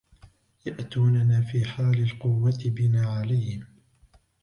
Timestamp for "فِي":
1.41-1.65